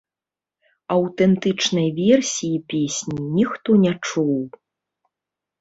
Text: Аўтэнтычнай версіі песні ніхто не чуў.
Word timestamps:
Аўтэнтычнай 0.95 1.87
версіі 1.99 2.63
песні 2.73 3.21
ніхто 3.37 3.79
не 3.85 3.93
чуў. 4.07 4.37